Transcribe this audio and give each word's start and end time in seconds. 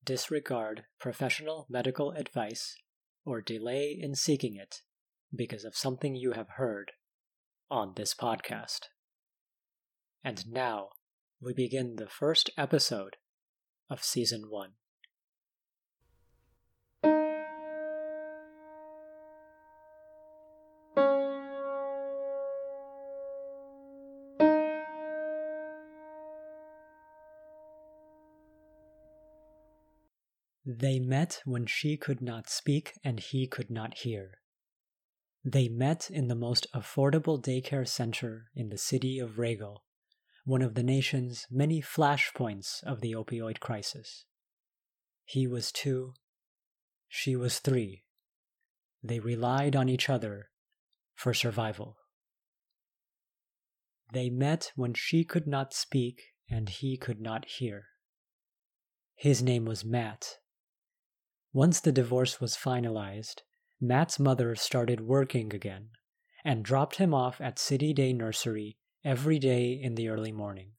disregard 0.04 0.84
professional 1.00 1.66
medical 1.70 2.12
advice 2.12 2.76
or 3.26 3.42
delay 3.42 3.98
in 4.00 4.16
seeking 4.16 4.56
it 4.56 4.81
because 5.34 5.64
of 5.64 5.76
something 5.76 6.16
you 6.16 6.34
have 6.34 6.50
heard 6.58 6.92
on 7.72 7.94
this 7.95 8.14
podcast. 8.14 8.88
And 10.23 10.50
now 10.50 10.90
we 11.42 11.53
begin 11.53 11.96
the 11.96 12.08
first 12.08 12.50
episode 12.58 13.18
of 13.90 14.03
Season 14.03 14.44
1. 14.50 14.72
They 30.80 30.98
met 30.98 31.42
when 31.46 31.68
she 31.68 31.98
could 31.98 32.22
not 32.22 32.50
speak 32.50 32.94
and 33.04 33.20
he 33.20 33.48
could 33.48 33.70
not 33.70 34.00
hear. 34.00 34.40
They 35.46 35.68
met 35.68 36.10
in 36.10 36.30
the 36.30 36.36
most 36.36 36.66
affordable 36.74 37.40
daycare 37.40 37.88
center 37.88 38.46
in 38.56 38.70
the 38.70 38.78
city 38.78 39.20
of 39.20 39.38
Regal, 39.38 39.84
one 40.46 40.62
of 40.62 40.74
the 40.74 40.82
nation's 40.82 41.46
many 41.52 41.80
flashpoints 41.82 42.82
of 42.84 43.02
the 43.02 43.12
opioid 43.12 43.60
crisis. 43.60 44.26
He 45.26 45.46
was 45.46 45.72
two, 45.72 46.14
she 47.08 47.36
was 47.36 47.60
three. 47.60 48.06
They 49.04 49.20
relied 49.20 49.76
on 49.76 49.90
each 49.90 50.10
other 50.10 50.50
for 51.14 51.34
survival. 51.34 51.98
They 54.12 54.30
met 54.32 54.72
when 54.76 54.96
she 54.96 55.24
could 55.24 55.46
not 55.46 55.74
speak 55.74 56.22
and 56.50 56.70
he 56.70 56.98
could 56.98 57.22
not 57.22 57.46
hear. 57.46 57.86
His 59.16 59.44
name 59.44 59.66
was 59.66 59.86
Matt, 59.86 60.38
once 61.53 61.80
the 61.80 61.91
divorce 61.91 62.41
was 62.41 62.58
finalized, 62.58 63.41
Matt's 63.80 64.19
mother 64.19 64.56
started 64.56 65.02
working 65.02 65.53
again 65.53 65.90
and 66.44 66.66
dropped 66.66 66.96
him 66.96 67.14
off 67.14 67.40
at 67.40 67.59
City 67.59 67.94
Day 67.94 68.12
Nursery 68.12 68.75
every 69.06 69.38
day 69.38 69.72
in 69.72 69.94
the 69.96 70.09
early 70.09 70.31
morning. 70.31 70.72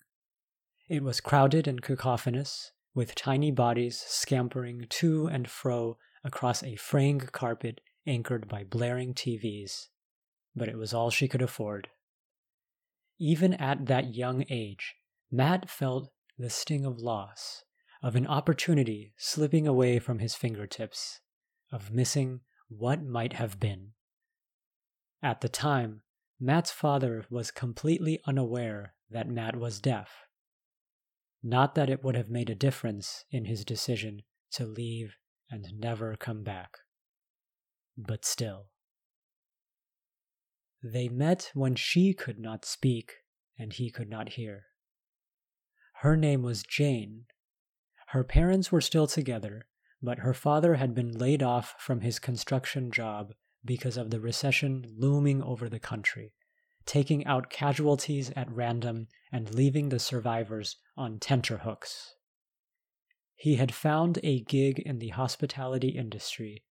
It 0.88 1.02
was 1.02 1.20
crowded 1.20 1.68
and 1.68 1.80
cacophonous, 1.80 2.72
with 2.94 3.14
tiny 3.14 3.50
bodies 3.50 4.02
scampering 4.06 4.86
to 4.88 5.26
and 5.26 5.48
fro 5.48 5.96
across 6.24 6.62
a 6.62 6.76
fraying 6.76 7.20
carpet 7.20 7.80
anchored 8.06 8.48
by 8.48 8.64
blaring 8.64 9.14
TVs, 9.14 9.86
but 10.54 10.68
it 10.68 10.76
was 10.76 10.92
all 10.92 11.10
she 11.10 11.28
could 11.28 11.42
afford. 11.42 11.88
Even 13.18 13.54
at 13.54 13.86
that 13.86 14.14
young 14.14 14.44
age, 14.50 14.94
Matt 15.30 15.70
felt 15.70 16.10
the 16.36 16.50
sting 16.50 16.84
of 16.84 16.98
loss 16.98 17.64
of 18.04 18.14
an 18.14 18.26
opportunity 18.26 19.14
slipping 19.16 19.66
away 19.66 19.98
from 19.98 20.18
his 20.18 20.34
fingertips, 20.34 21.20
of 21.72 21.90
missing 21.90 22.40
what 22.68 23.02
might 23.02 23.32
have 23.32 23.58
been. 23.58 23.92
At 25.22 25.40
the 25.40 25.48
time, 25.48 26.02
Matt's 26.38 26.70
father 26.70 27.24
was 27.30 27.50
completely 27.50 28.20
unaware 28.26 28.92
that 29.10 29.26
Matt 29.26 29.56
was 29.56 29.80
deaf. 29.80 30.26
Not 31.42 31.74
that 31.76 31.88
it 31.88 32.04
would 32.04 32.14
have 32.14 32.28
made 32.28 32.50
a 32.50 32.54
difference 32.54 33.24
in 33.30 33.46
his 33.46 33.64
decision 33.64 34.20
to 34.52 34.66
leave 34.66 35.16
and 35.50 35.64
never 35.78 36.14
come 36.14 36.42
back. 36.42 36.76
But 37.96 38.26
still. 38.26 38.66
They 40.82 41.08
met 41.08 41.50
when 41.54 41.74
she 41.74 42.12
could 42.12 42.38
not 42.38 42.66
speak 42.66 43.12
and 43.58 43.72
he 43.72 43.90
could 43.90 44.10
not 44.10 44.30
hear. 44.30 44.64
Her 46.02 46.18
name 46.18 46.42
was 46.42 46.62
Jane, 46.62 47.24
her 48.14 48.22
parents 48.22 48.70
were 48.70 48.80
still 48.80 49.08
together, 49.08 49.66
but 50.00 50.20
her 50.20 50.32
father 50.32 50.76
had 50.76 50.94
been 50.94 51.18
laid 51.18 51.42
off 51.42 51.74
from 51.80 52.00
his 52.00 52.20
construction 52.20 52.92
job 52.92 53.34
because 53.64 53.96
of 53.96 54.10
the 54.10 54.20
recession 54.20 54.84
looming 54.96 55.42
over 55.42 55.68
the 55.68 55.80
country, 55.80 56.32
taking 56.86 57.26
out 57.26 57.50
casualties 57.50 58.30
at 58.36 58.48
random 58.48 59.08
and 59.32 59.52
leaving 59.52 59.88
the 59.88 59.98
survivors 59.98 60.76
on 60.96 61.18
tenterhooks. 61.18 62.14
He 63.34 63.56
had 63.56 63.74
found 63.74 64.20
a 64.22 64.42
gig 64.42 64.78
in 64.78 65.00
the 65.00 65.08
hospitality 65.08 65.88
industry, 65.88 66.62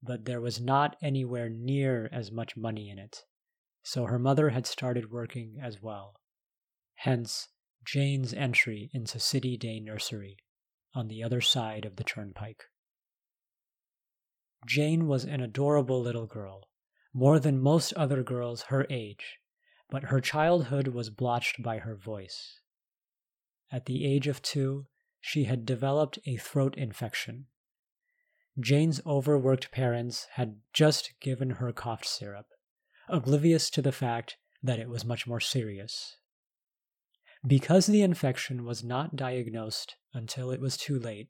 but 0.00 0.26
there 0.26 0.40
was 0.40 0.60
not 0.60 0.94
anywhere 1.02 1.48
near 1.48 2.08
as 2.12 2.30
much 2.30 2.56
money 2.56 2.88
in 2.88 3.00
it, 3.00 3.24
so 3.82 4.04
her 4.04 4.20
mother 4.20 4.50
had 4.50 4.64
started 4.64 5.10
working 5.10 5.56
as 5.60 5.82
well. 5.82 6.14
Hence, 6.94 7.48
Jane's 7.84 8.32
entry 8.32 8.90
into 8.94 9.18
City 9.18 9.56
Day 9.56 9.80
Nursery 9.80 10.36
on 10.94 11.08
the 11.08 11.22
other 11.22 11.40
side 11.40 11.84
of 11.84 11.96
the 11.96 12.04
turnpike. 12.04 12.64
Jane 14.66 15.06
was 15.06 15.24
an 15.24 15.40
adorable 15.40 16.00
little 16.00 16.26
girl, 16.26 16.68
more 17.12 17.38
than 17.38 17.60
most 17.60 17.92
other 17.94 18.22
girls 18.22 18.62
her 18.62 18.86
age, 18.88 19.38
but 19.90 20.04
her 20.04 20.20
childhood 20.20 20.88
was 20.88 21.10
blotched 21.10 21.62
by 21.62 21.78
her 21.78 21.94
voice. 21.94 22.60
At 23.70 23.86
the 23.86 24.06
age 24.06 24.26
of 24.26 24.40
two, 24.40 24.86
she 25.20 25.44
had 25.44 25.66
developed 25.66 26.18
a 26.26 26.36
throat 26.36 26.74
infection. 26.76 27.46
Jane's 28.58 29.00
overworked 29.04 29.72
parents 29.72 30.28
had 30.32 30.60
just 30.72 31.12
given 31.20 31.50
her 31.50 31.72
cough 31.72 32.04
syrup, 32.04 32.46
oblivious 33.08 33.68
to 33.70 33.82
the 33.82 33.92
fact 33.92 34.36
that 34.62 34.78
it 34.78 34.88
was 34.88 35.04
much 35.04 35.26
more 35.26 35.40
serious. 35.40 36.16
Because 37.46 37.86
the 37.86 38.02
infection 38.02 38.64
was 38.64 38.82
not 38.82 39.16
diagnosed 39.16 39.96
until 40.14 40.50
it 40.50 40.60
was 40.60 40.76
too 40.76 40.98
late, 40.98 41.28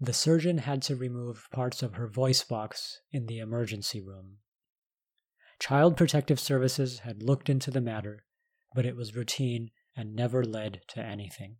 the 0.00 0.14
surgeon 0.14 0.58
had 0.58 0.80
to 0.82 0.96
remove 0.96 1.48
parts 1.52 1.82
of 1.82 1.94
her 1.94 2.08
voice 2.08 2.42
box 2.42 3.00
in 3.12 3.26
the 3.26 3.38
emergency 3.38 4.00
room. 4.00 4.38
Child 5.58 5.98
Protective 5.98 6.40
Services 6.40 7.00
had 7.00 7.22
looked 7.22 7.50
into 7.50 7.70
the 7.70 7.82
matter, 7.82 8.24
but 8.74 8.86
it 8.86 8.96
was 8.96 9.14
routine 9.14 9.70
and 9.94 10.14
never 10.14 10.42
led 10.42 10.80
to 10.88 11.00
anything. 11.00 11.56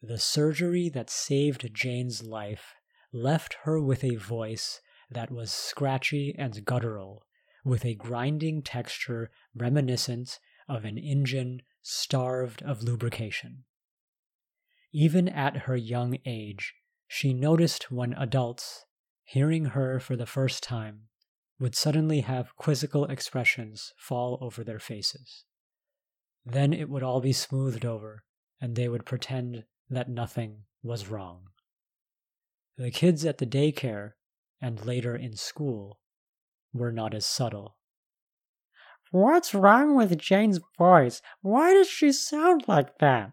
The 0.00 0.18
surgery 0.18 0.88
that 0.90 1.10
saved 1.10 1.74
Jane's 1.74 2.22
life 2.22 2.74
left 3.12 3.56
her 3.64 3.80
with 3.80 4.04
a 4.04 4.14
voice 4.14 4.80
that 5.10 5.32
was 5.32 5.50
scratchy 5.50 6.32
and 6.38 6.64
guttural, 6.64 7.26
with 7.64 7.84
a 7.84 7.96
grinding 7.96 8.62
texture 8.62 9.32
reminiscent 9.56 10.38
of 10.68 10.84
an 10.84 10.98
engine 10.98 11.62
starved 11.82 12.62
of 12.62 12.82
lubrication. 12.82 13.64
Even 14.92 15.28
at 15.28 15.58
her 15.58 15.76
young 15.76 16.18
age, 16.24 16.74
she 17.06 17.32
noticed 17.32 17.90
when 17.90 18.12
adults, 18.14 18.84
hearing 19.24 19.66
her 19.66 20.00
for 20.00 20.16
the 20.16 20.26
first 20.26 20.62
time, 20.62 21.02
would 21.58 21.74
suddenly 21.74 22.20
have 22.20 22.56
quizzical 22.56 23.04
expressions 23.06 23.92
fall 23.96 24.38
over 24.40 24.62
their 24.62 24.78
faces. 24.78 25.44
Then 26.44 26.72
it 26.72 26.88
would 26.88 27.02
all 27.02 27.20
be 27.20 27.32
smoothed 27.32 27.84
over, 27.84 28.24
and 28.60 28.76
they 28.76 28.88
would 28.88 29.06
pretend 29.06 29.64
that 29.88 30.08
nothing 30.08 30.64
was 30.82 31.08
wrong. 31.08 31.48
The 32.76 32.90
kids 32.90 33.24
at 33.24 33.38
the 33.38 33.46
daycare, 33.46 34.12
and 34.60 34.84
later 34.84 35.16
in 35.16 35.36
school, 35.36 36.00
were 36.72 36.92
not 36.92 37.14
as 37.14 37.24
subtle. 37.24 37.78
What's 39.10 39.54
wrong 39.54 39.96
with 39.96 40.18
Jane's 40.18 40.60
voice? 40.76 41.22
Why 41.40 41.72
does 41.72 41.88
she 41.88 42.12
sound 42.12 42.64
like 42.66 42.98
that? 42.98 43.32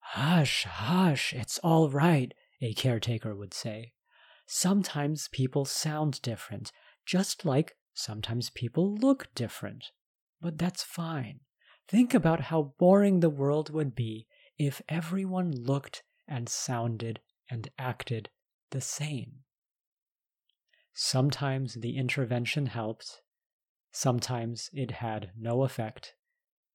Hush, 0.00 0.64
hush, 0.64 1.32
it's 1.32 1.58
all 1.58 1.90
right, 1.90 2.32
a 2.60 2.74
caretaker 2.74 3.34
would 3.34 3.54
say. 3.54 3.92
Sometimes 4.46 5.28
people 5.28 5.64
sound 5.64 6.22
different, 6.22 6.72
just 7.04 7.44
like 7.44 7.76
sometimes 7.92 8.50
people 8.50 8.94
look 8.94 9.28
different. 9.34 9.86
But 10.40 10.58
that's 10.58 10.82
fine. 10.82 11.40
Think 11.88 12.14
about 12.14 12.42
how 12.42 12.74
boring 12.78 13.20
the 13.20 13.30
world 13.30 13.70
would 13.70 13.94
be 13.94 14.26
if 14.58 14.82
everyone 14.88 15.52
looked 15.52 16.02
and 16.26 16.48
sounded 16.48 17.20
and 17.50 17.70
acted 17.78 18.30
the 18.70 18.80
same. 18.80 19.40
Sometimes 20.94 21.74
the 21.74 21.96
intervention 21.96 22.66
helped, 22.66 23.22
sometimes 23.90 24.70
it 24.72 24.90
had 24.92 25.30
no 25.38 25.62
effect, 25.62 26.14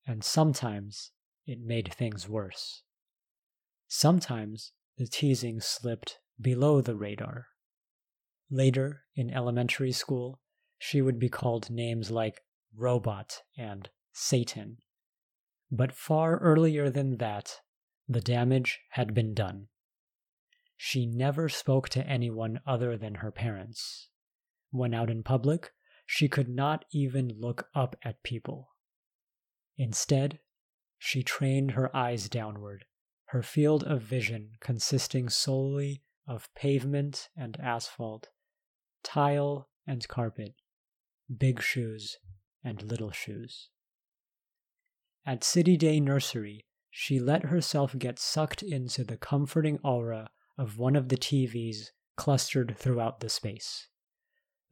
and 0.06 0.24
sometimes 0.24 1.12
it 1.46 1.60
made 1.60 1.94
things 1.94 2.28
worse. 2.28 2.84
Sometimes 3.88 4.72
the 4.98 5.08
teasing 5.08 5.60
slipped 5.60 6.20
below 6.40 6.82
the 6.82 6.96
radar. 6.96 7.48
Later, 8.50 9.04
in 9.16 9.30
elementary 9.30 9.92
school, 9.92 10.40
she 10.78 11.02
would 11.02 11.20
be 11.20 11.30
called 11.30 11.70
names 11.70 12.12
like 12.12 12.42
robot 12.76 13.42
and 13.58 13.90
Satan. 14.12 14.78
But 15.72 15.92
far 15.92 16.38
earlier 16.38 16.90
than 16.90 17.18
that, 17.18 17.60
the 18.08 18.22
damage 18.22 18.80
had 18.92 19.14
been 19.14 19.34
done. 19.34 19.68
She 20.76 21.06
never 21.06 21.50
spoke 21.50 21.90
to 21.90 22.06
anyone 22.06 22.60
other 22.68 22.98
than 22.98 23.16
her 23.16 23.32
parents. 23.32 24.10
When 24.72 24.94
out 24.94 25.10
in 25.10 25.24
public, 25.24 25.72
she 26.06 26.28
could 26.28 26.50
not 26.50 26.86
even 26.92 27.30
look 27.40 27.70
up 27.74 27.96
at 28.04 28.24
people. 28.24 28.70
Instead, 29.78 30.40
she 30.98 31.24
trained 31.24 31.72
her 31.72 31.96
eyes 31.96 32.30
downward, 32.30 32.86
her 33.26 33.44
field 33.44 33.84
of 33.84 34.02
vision 34.02 34.52
consisting 34.60 35.30
solely 35.30 36.04
of 36.28 36.54
pavement 36.56 37.30
and 37.36 37.60
asphalt, 37.60 38.30
tile 39.04 39.70
and 39.86 40.08
carpet, 40.08 40.56
big 41.36 41.62
shoes 41.62 42.18
and 42.64 42.82
little 42.84 43.12
shoes. 43.12 43.70
At 45.26 45.44
City 45.44 45.78
Day 45.78 46.00
Nursery, 46.00 46.66
she 46.90 47.20
let 47.20 47.46
herself 47.46 47.98
get 47.98 48.20
sucked 48.20 48.62
into 48.62 49.04
the 49.04 49.18
comforting 49.18 49.80
aura 49.84 50.30
of 50.58 50.78
one 50.78 50.96
of 50.96 51.10
the 51.10 51.18
TVs 51.18 51.88
clustered 52.16 52.76
throughout 52.78 53.20
the 53.20 53.30
space. 53.30 53.88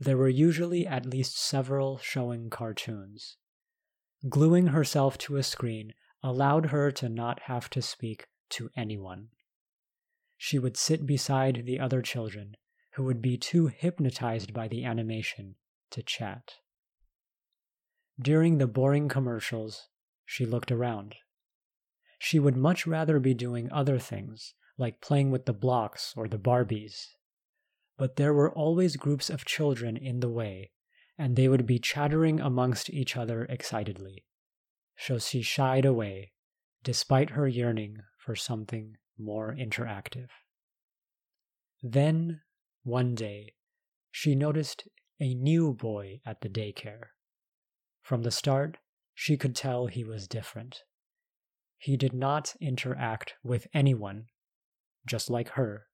There 0.04 0.18
were 0.18 0.30
usually 0.30 0.88
at 0.88 1.06
least 1.06 1.38
several 1.38 2.00
showing 2.00 2.50
cartoons. 2.50 3.38
Gluing 4.28 4.68
herself 4.68 5.16
to 5.20 5.38
a 5.38 5.44
screen 5.44 5.94
allowed 6.24 6.68
her 6.68 6.90
to 6.94 7.08
not 7.08 7.42
have 7.42 7.70
to 7.70 7.84
speak 7.84 8.26
to 8.50 8.72
anyone. 8.76 9.28
She 10.38 10.58
would 10.58 10.76
sit 10.76 11.06
beside 11.06 11.68
the 11.68 11.80
other 11.80 12.02
children, 12.02 12.58
who 12.94 13.04
would 13.04 13.22
be 13.22 13.38
too 13.38 13.68
hypnotized 13.68 14.56
by 14.56 14.68
the 14.68 14.84
animation 14.84 15.54
to 15.92 16.02
chat. 16.02 16.56
During 18.20 18.58
the 18.58 18.66
boring 18.66 19.08
commercials, 19.08 19.88
she 20.26 20.48
looked 20.48 20.72
around. 20.72 21.14
She 22.18 22.40
would 22.40 22.58
much 22.58 22.88
rather 22.88 23.20
be 23.20 23.36
doing 23.36 23.72
other 23.72 24.00
things, 24.00 24.56
like 24.80 25.00
playing 25.00 25.30
with 25.30 25.46
the 25.46 25.54
blocks 25.54 26.16
or 26.18 26.28
the 26.28 26.40
Barbies. 26.40 27.10
But 28.02 28.16
there 28.16 28.34
were 28.34 28.52
always 28.52 28.96
groups 28.96 29.30
of 29.30 29.46
children 29.46 29.96
in 29.96 30.22
the 30.22 30.28
way, 30.28 30.72
and 31.20 31.36
they 31.36 31.48
would 31.48 31.68
be 31.68 31.78
chattering 31.78 32.40
amongst 32.40 32.90
each 32.90 33.16
other 33.16 33.46
excitedly. 33.46 34.26
So 34.98 35.20
she 35.20 35.44
shied 35.44 35.86
away, 35.86 36.32
despite 36.82 37.38
her 37.38 37.48
yearning 37.48 37.98
for 38.18 38.36
something 38.36 38.98
more 39.20 39.56
interactive. 39.56 40.30
Then, 41.84 42.42
one 42.82 43.14
day, 43.14 43.54
she 44.10 44.34
noticed 44.34 44.88
a 45.20 45.36
new 45.36 45.72
boy 45.72 46.22
at 46.26 46.42
the 46.42 46.50
daycare. 46.50 47.10
From 48.02 48.24
the 48.24 48.32
start, 48.32 48.80
she 49.14 49.38
could 49.38 49.56
tell 49.56 49.86
he 49.86 50.04
was 50.04 50.28
different. 50.28 50.82
He 51.78 51.98
did 51.98 52.14
not 52.16 52.56
interact 52.60 53.36
with 53.44 53.68
anyone, 53.76 54.26
just 55.06 55.30
like 55.30 55.50
her, 55.50 55.86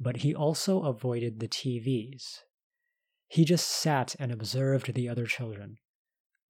but 0.00 0.18
he 0.18 0.34
also 0.34 0.82
avoided 0.82 1.40
the 1.40 1.48
TVs. 1.48 2.40
He 3.26 3.44
just 3.44 3.68
sat 3.68 4.16
and 4.18 4.32
observed 4.32 4.94
the 4.94 5.08
other 5.08 5.26
children, 5.26 5.78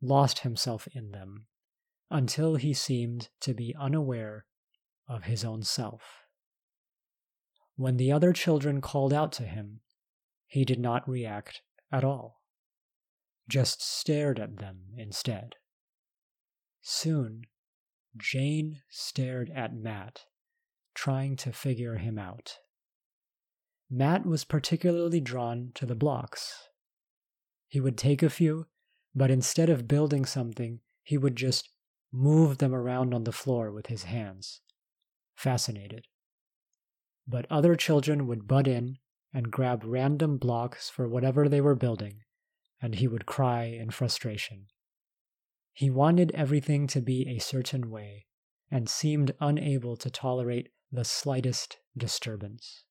lost 0.01 0.41
himself 0.41 0.87
in 0.95 1.11
them, 1.11 1.47
until 2.11 2.57
he 2.57 2.73
seemed 2.73 3.29
to 3.41 3.55
be 3.55 3.75
unaware 3.79 4.47
of 5.09 5.25
his 5.25 5.45
own 5.45 5.63
self. 5.63 6.25
When 7.77 7.97
the 7.97 8.13
other 8.13 8.33
children 8.33 8.81
called 8.81 9.13
out 9.13 9.33
to 9.33 9.45
him, 9.45 9.81
he 10.47 10.65
did 10.65 10.79
not 10.79 11.09
react 11.09 11.63
at 11.93 12.05
all, 12.05 12.43
just 13.49 13.83
stared 13.83 14.39
at 14.39 14.59
them 14.59 14.95
instead. 14.97 15.55
Soon, 16.81 17.43
Jane 18.17 18.83
stared 18.89 19.51
at 19.55 19.75
Matt, 19.75 20.25
trying 20.95 21.37
to 21.37 21.53
figure 21.53 21.97
him 21.97 22.19
out. 22.19 22.59
Matt 23.91 24.27
was 24.27 24.45
particularly 24.45 25.21
drawn 25.21 25.73
to 25.75 25.87
the 25.87 25.95
blocks. 25.95 26.69
He 27.69 27.81
would 27.81 27.97
take 27.97 28.23
a 28.23 28.31
few, 28.31 28.67
but 29.15 29.31
instead 29.31 29.71
of 29.71 29.89
building 29.89 30.25
something, 30.25 30.81
he 31.03 31.17
would 31.17 31.37
just 31.37 31.71
move 32.13 32.59
them 32.59 32.75
around 32.75 33.15
on 33.15 33.25
the 33.25 33.33
floor 33.33 33.73
with 33.73 33.87
his 33.87 34.05
hands, 34.05 34.61
fascinated. 35.35 36.07
But 37.27 37.47
other 37.51 37.77
children 37.77 38.27
would 38.27 38.47
butt 38.47 38.67
in 38.67 38.99
and 39.33 39.51
grab 39.51 39.83
random 39.85 40.39
blocks 40.39 40.89
for 40.89 41.09
whatever 41.09 41.49
they 41.49 41.61
were 41.61 41.75
building, 41.75 42.21
and 42.81 42.95
he 42.95 43.09
would 43.09 43.27
cry 43.27 43.65
in 43.65 43.91
frustration. 43.91 44.67
He 45.73 45.91
wanted 45.91 46.31
everything 46.33 46.87
to 46.89 47.01
be 47.01 47.29
a 47.29 47.39
certain 47.39 47.91
way 47.91 48.27
and 48.71 48.89
seemed 48.89 49.35
unable 49.41 49.97
to 49.97 50.11
tolerate 50.11 50.71
the 50.91 51.05
slightest 51.05 51.79
disturbance. 51.97 52.85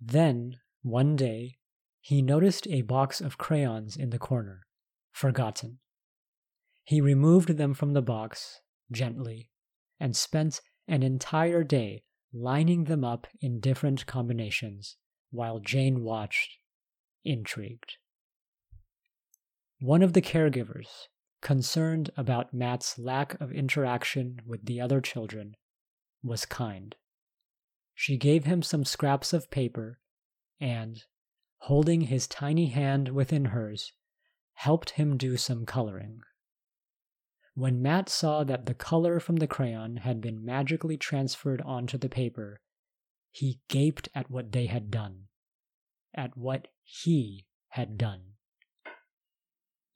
Then, 0.00 0.56
one 0.82 1.16
day, 1.16 1.58
he 2.00 2.20
noticed 2.20 2.66
a 2.68 2.82
box 2.82 3.20
of 3.20 3.38
crayons 3.38 3.96
in 3.96 4.10
the 4.10 4.18
corner, 4.18 4.66
forgotten. 5.12 5.78
He 6.84 7.00
removed 7.00 7.56
them 7.56 7.72
from 7.72 7.94
the 7.94 8.02
box, 8.02 8.60
gently, 8.92 9.50
and 9.98 10.14
spent 10.14 10.60
an 10.86 11.02
entire 11.02 11.64
day 11.64 12.04
lining 12.32 12.84
them 12.84 13.04
up 13.04 13.26
in 13.40 13.60
different 13.60 14.04
combinations 14.06 14.96
while 15.30 15.60
Jane 15.60 16.02
watched, 16.02 16.58
intrigued. 17.24 17.96
One 19.80 20.02
of 20.02 20.12
the 20.12 20.22
caregivers, 20.22 20.88
concerned 21.40 22.10
about 22.16 22.52
Matt's 22.52 22.98
lack 22.98 23.40
of 23.40 23.52
interaction 23.52 24.40
with 24.46 24.66
the 24.66 24.80
other 24.80 25.00
children, 25.00 25.56
was 26.22 26.44
kind. 26.46 26.94
She 27.94 28.16
gave 28.16 28.44
him 28.44 28.62
some 28.62 28.84
scraps 28.84 29.32
of 29.32 29.50
paper 29.50 30.00
and, 30.60 31.02
holding 31.58 32.02
his 32.02 32.26
tiny 32.26 32.66
hand 32.66 33.08
within 33.08 33.46
hers, 33.46 33.92
helped 34.54 34.90
him 34.90 35.16
do 35.16 35.36
some 35.36 35.64
coloring. 35.64 36.20
When 37.54 37.80
Matt 37.80 38.08
saw 38.08 38.42
that 38.44 38.66
the 38.66 38.74
color 38.74 39.20
from 39.20 39.36
the 39.36 39.46
crayon 39.46 39.98
had 39.98 40.20
been 40.20 40.44
magically 40.44 40.96
transferred 40.96 41.62
onto 41.62 41.96
the 41.96 42.08
paper, 42.08 42.60
he 43.30 43.60
gaped 43.68 44.08
at 44.14 44.30
what 44.30 44.52
they 44.52 44.66
had 44.66 44.90
done, 44.90 45.28
at 46.12 46.36
what 46.36 46.68
he 46.82 47.46
had 47.68 47.96
done. 47.96 48.34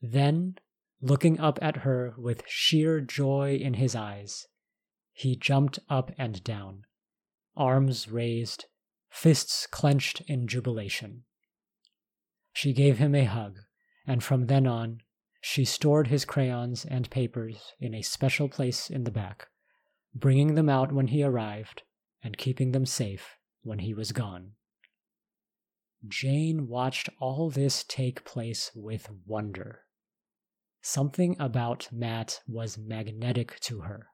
Then, 0.00 0.56
looking 1.00 1.40
up 1.40 1.58
at 1.60 1.78
her 1.78 2.14
with 2.16 2.44
sheer 2.46 3.00
joy 3.00 3.56
in 3.56 3.74
his 3.74 3.96
eyes, 3.96 4.46
he 5.12 5.34
jumped 5.34 5.80
up 5.88 6.12
and 6.16 6.42
down, 6.44 6.84
arms 7.58 8.08
raised, 8.08 8.66
fists 9.10 9.66
clenched 9.66 10.22
in 10.22 10.46
jubilation. 10.46 11.24
She 12.52 12.72
gave 12.72 12.98
him 12.98 13.14
a 13.14 13.24
hug, 13.24 13.58
and 14.06 14.24
from 14.24 14.46
then 14.46 14.66
on, 14.66 15.02
she 15.40 15.64
stored 15.64 16.06
his 16.06 16.24
crayons 16.24 16.84
and 16.84 17.10
papers 17.10 17.72
in 17.78 17.94
a 17.94 18.02
special 18.02 18.48
place 18.48 18.88
in 18.88 19.04
the 19.04 19.10
back, 19.10 19.48
bringing 20.14 20.54
them 20.54 20.68
out 20.68 20.92
when 20.92 21.08
he 21.08 21.22
arrived 21.22 21.82
and 22.22 22.38
keeping 22.38 22.72
them 22.72 22.86
safe 22.86 23.36
when 23.62 23.80
he 23.80 23.94
was 23.94 24.12
gone. 24.12 24.52
Jane 26.06 26.68
watched 26.68 27.08
all 27.20 27.50
this 27.50 27.84
take 27.84 28.24
place 28.24 28.70
with 28.74 29.08
wonder. 29.26 29.82
Something 30.80 31.36
about 31.38 31.88
Matt 31.92 32.40
was 32.46 32.78
magnetic 32.78 33.58
to 33.60 33.80
her. 33.80 34.08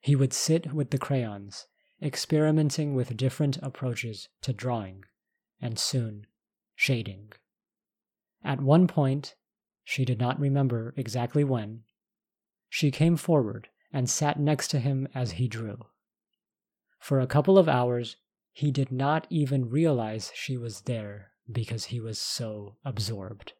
He 0.00 0.14
would 0.14 0.32
sit 0.32 0.72
with 0.72 0.90
the 0.90 0.98
crayons, 0.98 1.66
experimenting 2.02 2.94
with 2.94 3.16
different 3.16 3.58
approaches 3.58 4.28
to 4.42 4.52
drawing, 4.52 5.04
and 5.60 5.78
soon 5.78 6.26
shading. 6.74 7.32
At 8.44 8.60
one 8.60 8.86
point, 8.86 9.34
she 9.84 10.04
did 10.04 10.20
not 10.20 10.38
remember 10.38 10.94
exactly 10.96 11.42
when. 11.42 11.82
She 12.68 12.90
came 12.90 13.16
forward 13.16 13.68
and 13.92 14.08
sat 14.08 14.38
next 14.38 14.68
to 14.68 14.78
him 14.78 15.08
as 15.14 15.32
he 15.32 15.48
drew. 15.48 15.86
For 16.98 17.20
a 17.20 17.26
couple 17.26 17.58
of 17.58 17.68
hours, 17.68 18.16
he 18.52 18.70
did 18.70 18.92
not 18.92 19.26
even 19.30 19.70
realize 19.70 20.32
she 20.34 20.56
was 20.56 20.82
there 20.82 21.30
because 21.50 21.86
he 21.86 22.00
was 22.00 22.20
so 22.20 22.76
absorbed. 22.84 23.54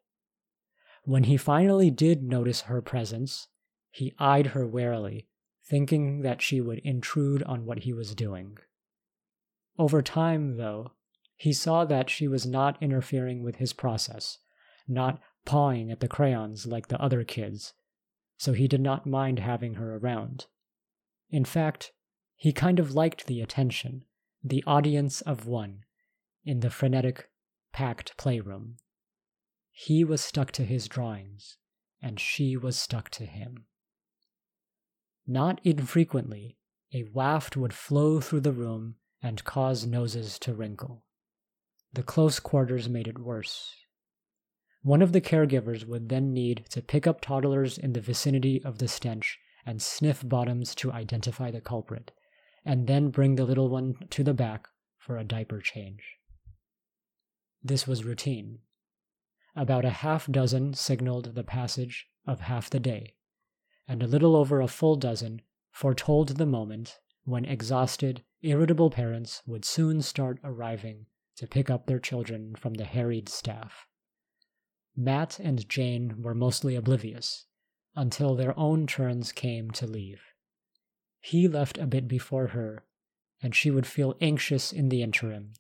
When 1.05 1.25
he 1.25 1.37
finally 1.37 1.91
did 1.91 2.23
notice 2.23 2.63
her 2.63 2.83
presence, 2.83 3.49
he 3.91 4.15
eyed 4.19 4.49
her 4.49 4.67
warily, 4.67 5.28
thinking 5.69 6.23
that 6.23 6.41
she 6.41 6.61
would 6.61 6.79
intrude 6.79 7.43
on 7.43 7.67
what 7.67 7.81
he 7.81 7.93
was 7.93 8.15
doing. 8.15 8.57
Over 9.79 10.03
time, 10.03 10.57
though, 10.57 10.93
he 11.37 11.53
saw 11.53 11.85
that 11.85 12.11
she 12.11 12.27
was 12.27 12.47
not 12.47 12.83
interfering 12.83 13.43
with 13.45 13.57
his 13.57 13.73
process, 13.73 14.39
not 14.89 15.21
pawing 15.45 15.91
at 15.91 16.01
the 16.01 16.09
crayons 16.09 16.67
like 16.67 16.89
the 16.89 17.01
other 17.01 17.23
kids, 17.23 17.75
so 18.37 18.53
he 18.53 18.67
did 18.67 18.81
not 18.81 19.07
mind 19.07 19.39
having 19.39 19.75
her 19.75 19.97
around. 19.97 20.47
In 21.31 21.45
fact, 21.45 21.93
he 22.35 22.53
kind 22.53 22.79
of 22.79 22.95
liked 22.95 23.27
the 23.27 23.41
attention, 23.41 24.05
the 24.43 24.65
audience 24.67 25.21
of 25.23 25.47
one, 25.47 25.85
in 26.45 26.61
the 26.61 26.71
frenetic, 26.71 27.29
packed 27.73 28.17
playroom. 28.17 28.77
He 29.71 30.03
was 30.03 30.21
stuck 30.21 30.51
to 30.53 30.65
his 30.65 30.89
drawings, 30.89 31.59
and 32.03 32.19
she 32.19 32.57
was 32.57 32.79
stuck 32.79 33.11
to 33.11 33.27
him. 33.27 33.67
Not 35.31 35.61
infrequently, 35.63 36.57
a 36.95 37.05
waft 37.05 37.55
would 37.55 37.75
flow 37.75 38.19
through 38.19 38.41
the 38.41 38.53
room 38.53 38.95
and 39.21 39.45
cause 39.45 39.85
noses 39.85 40.39
to 40.39 40.55
wrinkle. 40.55 41.05
The 41.93 42.03
close 42.03 42.41
quarters 42.41 42.89
made 42.89 43.07
it 43.07 43.19
worse. 43.19 43.75
One 44.81 45.03
of 45.03 45.13
the 45.13 45.21
caregivers 45.21 45.87
would 45.87 46.09
then 46.09 46.33
need 46.33 46.65
to 46.71 46.81
pick 46.81 47.07
up 47.07 47.21
toddlers 47.21 47.77
in 47.77 47.93
the 47.93 48.01
vicinity 48.01 48.63
of 48.65 48.79
the 48.79 48.89
stench 48.89 49.39
and 49.67 49.83
sniff 49.83 50.27
bottoms 50.27 50.75
to 50.77 50.93
identify 50.93 51.51
the 51.51 51.61
culprit, 51.61 52.11
and 52.65 52.87
then 52.87 53.11
bring 53.11 53.35
the 53.35 53.45
little 53.45 53.69
one 53.69 53.97
to 54.09 54.25
the 54.25 54.33
back 54.33 54.67
for 54.97 55.19
a 55.19 55.25
diaper 55.25 55.61
change. 55.61 56.03
This 57.63 57.87
was 57.87 58.05
routine. 58.05 58.61
About 59.55 59.85
a 59.85 59.91
half 59.91 60.27
dozen 60.27 60.73
signaled 60.73 61.35
the 61.35 61.45
passage 61.45 62.07
of 62.27 62.41
half 62.41 62.71
the 62.71 62.81
day, 62.81 63.17
and 63.89 64.03
a 64.03 64.07
little 64.07 64.37
over 64.37 64.61
a 64.61 64.69
full 64.69 64.97
dozen 64.97 65.41
foretold 65.71 66.29
the 66.37 66.47
moment 66.47 67.01
when 67.25 67.45
exhausted, 67.45 68.23
irritable 68.43 68.91
parents 68.91 69.43
would 69.47 69.65
soon 69.65 70.03
start 70.03 70.39
arriving 70.45 71.07
to 71.37 71.47
pick 71.47 71.71
up 71.71 71.87
their 71.87 71.99
children 71.99 72.55
from 72.57 72.75
the 72.75 72.85
harried 72.85 73.29
staff. 73.29 73.87
Matt 74.97 75.39
and 75.39 75.69
Jane 75.69 76.23
were 76.23 76.35
mostly 76.35 76.75
oblivious 76.75 77.47
until 77.95 78.35
their 78.35 78.59
own 78.59 78.87
turns 78.87 79.33
came 79.33 79.71
to 79.73 79.87
leave. 79.87 80.23
He 81.21 81.49
left 81.49 81.79
a 81.79 81.87
bit 81.87 82.09
before 82.09 82.49
her, 82.49 82.85
and 83.43 83.55
she 83.55 83.71
would 83.71 83.87
feel 83.87 84.17
anxious 84.21 84.73
in 84.73 84.89
the 84.89 85.03
interim, 85.03 85.53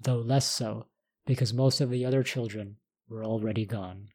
though 0.00 0.18
less 0.18 0.50
so 0.50 0.86
because 1.26 1.52
most 1.52 1.80
of 1.80 1.90
the 1.90 2.04
other 2.04 2.22
children 2.22 2.76
were 3.08 3.24
already 3.24 3.66
gone. 3.66 4.08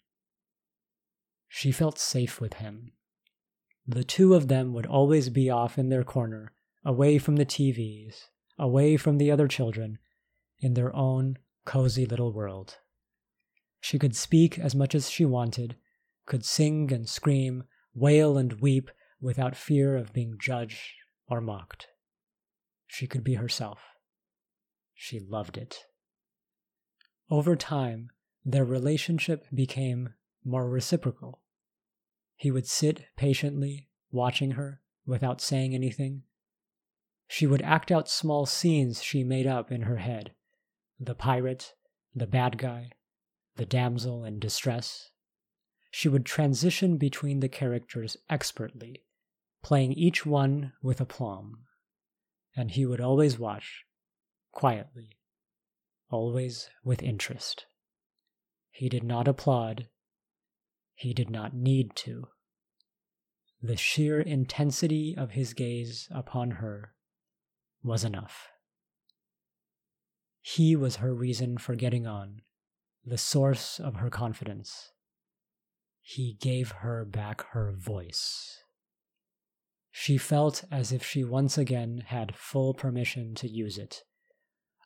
She 1.47 1.71
felt 1.71 1.99
safe 1.99 2.41
with 2.41 2.55
him 2.55 2.93
the 3.87 4.03
two 4.03 4.33
of 4.33 4.47
them 4.47 4.73
would 4.73 4.85
always 4.85 5.29
be 5.29 5.49
off 5.49 5.77
in 5.77 5.89
their 5.89 6.03
corner, 6.03 6.53
away 6.85 7.17
from 7.17 7.35
the 7.35 7.45
TVs, 7.45 8.29
away 8.57 8.97
from 8.97 9.17
the 9.17 9.29
other 9.29 9.47
children, 9.47 9.97
in 10.59 10.73
their 10.73 10.95
own 10.95 11.37
cozy 11.65 12.05
little 12.05 12.31
world. 12.31 12.77
She 13.81 13.99
could 13.99 14.15
speak 14.15 14.57
as 14.57 14.73
much 14.73 14.95
as 14.95 15.09
she 15.09 15.25
wanted, 15.25 15.75
could 16.25 16.45
sing 16.45 16.91
and 16.93 17.07
scream, 17.07 17.65
wail 17.93 18.37
and 18.37 18.53
weep 18.61 18.89
without 19.19 19.55
fear 19.55 19.97
of 19.97 20.13
being 20.13 20.37
judged 20.39 20.93
or 21.27 21.41
mocked. 21.41 21.87
She 22.87 23.07
could 23.07 23.23
be 23.23 23.35
herself. 23.35 23.79
She 24.93 25.19
loved 25.19 25.57
it. 25.57 25.85
Over 27.29 27.55
time, 27.55 28.09
their 28.45 28.63
relationship 28.63 29.45
became 29.53 30.13
more 30.45 30.69
reciprocal. 30.69 31.41
He 32.43 32.51
would 32.51 32.67
sit 32.67 33.05
patiently, 33.15 33.87
watching 34.11 34.51
her, 34.51 34.81
without 35.05 35.39
saying 35.39 35.73
anything. 35.73 36.23
She 37.25 37.47
would 37.47 37.61
act 37.61 37.89
out 37.89 38.09
small 38.09 38.45
scenes 38.45 39.01
she 39.01 39.23
made 39.23 39.47
up 39.47 39.71
in 39.71 39.83
her 39.83 39.99
head 39.99 40.33
the 40.99 41.15
pirate, 41.15 41.73
the 42.13 42.27
bad 42.27 42.57
guy, 42.57 42.89
the 43.55 43.65
damsel 43.65 44.25
in 44.25 44.39
distress. 44.39 45.11
She 45.89 46.09
would 46.09 46.25
transition 46.25 46.97
between 46.97 47.39
the 47.39 47.47
characters 47.47 48.17
expertly, 48.29 49.05
playing 49.61 49.93
each 49.93 50.25
one 50.25 50.73
with 50.81 50.99
aplomb. 50.99 51.59
And 52.57 52.71
he 52.71 52.85
would 52.85 52.99
always 52.99 53.39
watch, 53.39 53.85
quietly, 54.51 55.17
always 56.09 56.69
with 56.83 57.01
interest. 57.01 57.67
He 58.69 58.89
did 58.89 59.05
not 59.05 59.29
applaud, 59.29 59.87
he 60.93 61.13
did 61.13 61.29
not 61.29 61.53
need 61.53 61.95
to. 61.95 62.27
The 63.61 63.77
sheer 63.77 64.19
intensity 64.19 65.15
of 65.17 65.31
his 65.31 65.53
gaze 65.53 66.07
upon 66.11 66.51
her 66.51 66.93
was 67.81 68.03
enough. 68.03 68.49
He 70.41 70.75
was 70.75 70.97
her 70.97 71.13
reason 71.13 71.57
for 71.57 71.75
getting 71.75 72.05
on, 72.05 72.41
the 73.05 73.17
source 73.17 73.79
of 73.79 73.95
her 73.95 74.09
confidence. 74.09 74.91
He 76.01 76.37
gave 76.41 76.71
her 76.71 77.05
back 77.05 77.45
her 77.51 77.71
voice. 77.71 78.59
She 79.89 80.17
felt 80.17 80.65
as 80.69 80.91
if 80.91 81.05
she 81.05 81.23
once 81.23 81.57
again 81.57 82.03
had 82.07 82.35
full 82.35 82.73
permission 82.73 83.35
to 83.35 83.47
use 83.47 83.77
it. 83.77 84.03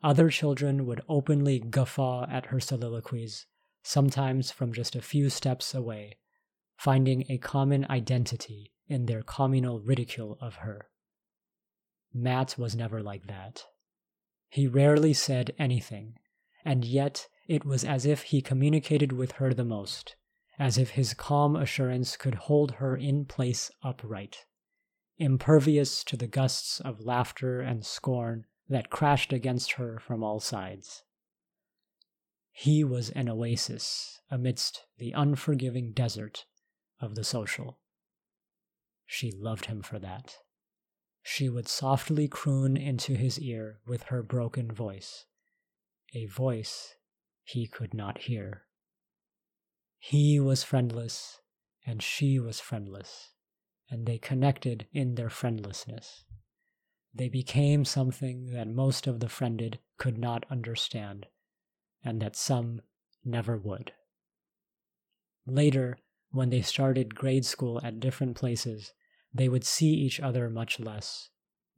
Other 0.04 0.30
children 0.30 0.86
would 0.86 1.02
openly 1.10 1.60
guffaw 1.60 2.28
at 2.30 2.48
her 2.48 2.60
soliloquies, 2.60 3.48
sometimes 3.88 4.51
from 4.51 4.74
just 4.74 4.98
a 4.98 5.01
few 5.01 5.29
steps 5.29 5.74
away, 5.74 6.17
finding 6.75 7.24
a 7.29 7.38
common 7.38 7.86
identity 7.89 8.74
in 8.89 9.06
their 9.06 9.24
communal 9.24 9.79
ridicule 9.79 10.38
of 10.41 10.56
her. 10.56 10.89
Matt 12.13 12.58
was 12.58 12.75
never 12.75 13.01
like 13.01 13.27
that. 13.27 13.63
He 14.50 14.67
rarely 14.67 15.13
said 15.13 15.56
anything, 15.58 16.15
and 16.65 16.84
yet 16.84 17.27
it 17.48 17.63
was 17.63 17.86
as 17.86 18.06
if 18.06 18.24
he 18.24 18.41
communicated 18.41 19.13
with 19.13 19.34
her 19.34 19.53
the 19.53 19.63
most, 19.63 20.17
as 20.60 20.77
if 20.77 20.91
his 20.91 21.13
calm 21.13 21.56
assurance 21.56 22.17
could 22.17 22.36
hold 22.36 22.72
her 22.72 22.98
in 22.98 23.24
place 23.24 23.72
upright, 23.84 24.44
impervious 25.17 26.03
to 26.03 26.17
the 26.17 26.27
gusts 26.27 26.82
of 26.82 27.06
laughter 27.06 27.62
and 27.62 27.86
scorn 27.86 28.46
that 28.67 28.89
crashed 28.89 29.32
against 29.32 29.74
her 29.74 29.98
from 29.98 30.24
all 30.24 30.41
sides. 30.41 31.03
He 32.60 32.84
was 32.84 33.12
an 33.12 33.30
oasis 33.30 34.20
amidst 34.32 34.88
the 34.98 35.12
unforgiving 35.12 35.92
desert 35.92 36.48
of 37.00 37.14
the 37.14 37.24
social. 37.24 37.78
She 39.06 39.32
loved 39.32 39.68
him 39.68 39.84
for 39.84 40.00
that. 40.00 40.38
She 41.22 41.50
would 41.50 41.68
softly 41.68 42.28
croon 42.28 42.76
into 42.76 43.14
his 43.14 43.40
ear 43.40 43.82
with 43.86 44.06
her 44.06 44.24
broken 44.24 44.72
voice, 44.72 45.26
a 46.16 46.26
voice 46.26 46.96
he 47.44 47.68
could 47.68 47.94
not 47.94 48.22
hear. 48.24 48.64
He 50.00 50.40
was 50.40 50.64
friendless, 50.64 51.42
and 51.86 52.02
she 52.02 52.40
was 52.40 52.60
friendless, 52.60 53.34
and 53.88 54.08
they 54.08 54.18
connected 54.18 54.88
in 54.92 55.14
their 55.14 55.30
friendlessness. 55.30 56.26
They 57.14 57.30
became 57.30 57.86
something 57.86 58.48
that 58.48 58.68
most 58.68 59.06
of 59.06 59.20
the 59.20 59.30
friended 59.30 59.78
could 60.00 60.18
not 60.18 60.44
understand, 60.50 61.28
and 62.08 62.22
that 62.22 62.38
some 62.38 62.80
never 63.26 63.58
would. 63.58 63.92
Later, 65.46 65.98
when 66.32 66.50
they 66.50 66.62
started 66.62 67.14
grade 67.16 67.46
school 67.46 67.82
at 67.84 68.00
different 68.00 68.38
places, 68.38 68.94
they 69.34 69.50
would 69.50 69.66
see 69.66 69.90
each 69.90 70.22
other 70.22 70.50
much 70.50 70.80
less, 70.80 71.30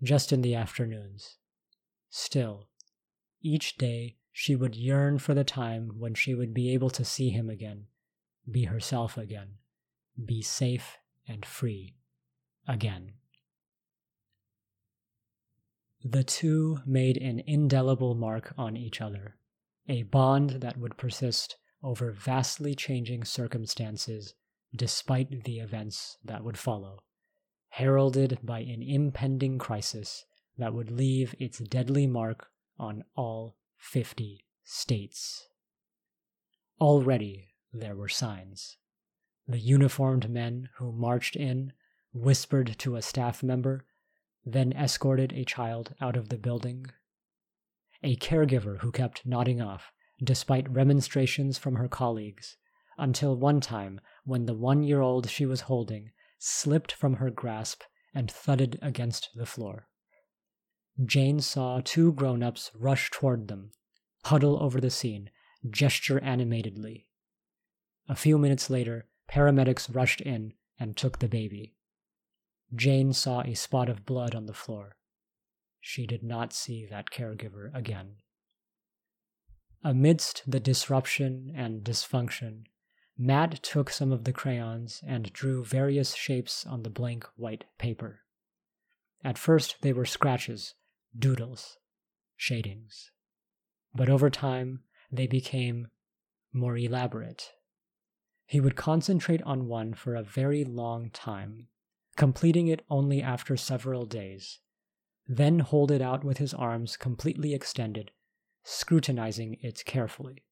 just 0.04 0.32
in 0.32 0.44
the 0.44 0.54
afternoons. 0.54 1.38
Still, 2.12 2.68
each 3.42 3.76
day 3.78 4.18
she 4.32 4.56
would 4.56 4.76
yearn 4.76 5.18
for 5.18 5.34
the 5.34 5.44
time 5.44 5.94
when 5.98 6.14
she 6.14 6.36
would 6.36 6.54
be 6.54 6.72
able 6.76 6.92
to 6.92 7.04
see 7.04 7.32
him 7.32 7.50
again, 7.50 7.88
be 8.50 8.66
herself 8.66 9.18
again, 9.18 9.56
be 10.24 10.44
safe 10.44 11.00
and 11.28 11.44
free 11.44 11.96
again. 12.68 13.14
The 16.04 16.24
two 16.24 16.82
made 16.86 17.18
an 17.18 17.42
indelible 17.48 18.14
mark 18.14 18.54
on 18.60 18.78
each 18.78 19.02
other, 19.02 19.39
a 19.90 20.04
bond 20.04 20.62
that 20.62 20.78
would 20.78 20.98
persist 20.98 21.58
over 21.84 22.12
vastly 22.12 22.76
changing 22.76 23.24
circumstances 23.24 24.34
despite 24.76 25.44
the 25.44 25.60
events 25.60 26.18
that 26.24 26.44
would 26.44 26.58
follow, 26.58 27.00
heralded 27.70 28.40
by 28.44 28.60
an 28.60 28.84
impending 28.84 29.58
crisis 29.58 30.26
that 30.58 30.74
would 30.74 30.92
leave 30.92 31.34
its 31.40 31.60
deadly 31.60 32.06
mark 32.06 32.48
on 32.78 33.04
all 33.16 33.56
50 33.78 34.46
states. 34.64 35.48
Already 36.80 37.50
there 37.74 37.96
were 37.96 38.10
signs. 38.10 38.78
The 39.48 39.60
uniformed 39.60 40.30
men 40.30 40.70
who 40.78 40.92
marched 40.92 41.36
in 41.36 41.74
whispered 42.14 42.76
to 42.80 42.96
a 42.96 43.02
staff 43.02 43.44
member, 43.44 43.86
then 44.46 44.74
escorted 44.74 45.34
a 45.34 45.46
child 45.46 45.94
out 46.02 46.16
of 46.16 46.30
the 46.30 46.38
building. 46.38 46.88
A 48.02 48.16
caregiver 48.16 48.80
who 48.80 48.92
kept 48.92 49.26
nodding 49.26 49.62
off, 49.62 49.92
despite 50.24 50.70
remonstrations 50.70 51.58
from 51.58 51.76
her 51.76 51.88
colleagues, 51.88 52.58
until 52.98 53.36
one 53.36 53.60
time 53.60 54.00
when 54.24 54.46
the 54.46 54.54
one 54.54 54.84
year 54.84 55.02
old 55.02 55.30
she 55.30 55.46
was 55.46 55.62
holding 55.62 56.12
slipped 56.38 56.92
from 56.92 57.16
her 57.16 57.30
grasp 57.30 57.84
and 58.14 58.32
thudded 58.32 58.80
against 58.82 59.30
the 59.36 59.46
floor. 59.46 59.88
Jane 61.06 61.40
saw 61.40 61.82
two 61.84 62.14
grown 62.14 62.44
ups 62.44 62.72
rush 62.74 63.10
toward 63.12 63.48
them, 63.48 63.72
huddle 64.26 64.62
over 64.62 64.82
the 64.82 64.90
scene, 64.90 65.30
gesture 65.70 66.20
animatedly. 66.22 67.08
A 68.08 68.16
few 68.16 68.38
minutes 68.38 68.70
later, 68.70 69.08
paramedics 69.30 69.94
rushed 69.94 70.22
in 70.22 70.54
and 70.80 70.96
took 70.96 71.20
the 71.20 71.28
baby. 71.28 71.76
Jane 72.74 73.14
saw 73.14 73.42
a 73.42 73.54
spot 73.56 73.90
of 73.90 74.06
blood 74.06 74.36
on 74.36 74.46
the 74.46 74.54
floor. 74.54 74.96
She 75.80 76.06
did 76.06 76.24
not 76.24 76.54
see 76.54 76.86
that 76.86 77.10
caregiver 77.10 77.74
again. 77.74 78.18
Amidst 79.84 80.44
the 80.46 80.60
disruption 80.60 81.54
and 81.56 81.84
dysfunction, 81.84 82.66
Matt 83.18 83.64
took 83.64 83.90
some 83.90 84.12
of 84.12 84.24
the 84.24 84.34
crayons 84.34 85.02
and 85.06 85.32
drew 85.34 85.64
various 85.64 86.16
shapes 86.16 86.66
on 86.66 86.84
the 86.84 86.90
blank 86.90 87.26
white 87.36 87.66
paper. 87.78 88.22
At 89.24 89.38
first, 89.38 89.78
they 89.82 89.94
were 89.94 90.06
scratches, 90.06 90.76
doodles, 91.18 91.78
shadings. 92.36 93.12
But 93.94 94.10
over 94.10 94.30
time, 94.30 94.84
they 95.12 95.28
became 95.28 95.88
more 96.54 96.78
elaborate. 96.78 97.52
He 98.46 98.60
would 98.60 98.76
concentrate 98.76 99.42
on 99.44 99.68
one 99.68 99.94
for 99.94 100.16
a 100.16 100.24
very 100.24 100.64
long 100.64 101.10
time, 101.10 101.68
completing 102.16 102.68
it 102.68 102.86
only 102.90 103.22
after 103.22 103.58
several 103.58 104.06
days, 104.06 104.60
then 105.32 105.60
hold 105.60 105.92
it 105.92 106.02
out 106.02 106.24
with 106.24 106.40
his 106.40 106.56
arms 106.56 106.98
completely 106.98 107.54
extended, 107.54 108.10
scrutinizing 108.64 109.58
it 109.62 109.86
carefully. 109.86 110.44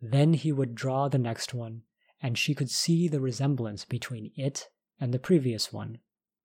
Then 0.00 0.34
he 0.34 0.52
would 0.52 0.76
draw 0.76 1.08
the 1.08 1.18
next 1.18 1.52
one, 1.52 1.82
and 2.22 2.38
she 2.38 2.54
could 2.54 2.70
see 2.70 3.08
the 3.08 3.20
resemblance 3.20 3.84
between 3.84 4.30
it 4.36 4.68
and 5.00 5.12
the 5.12 5.18
previous 5.18 5.72
one, 5.72 5.98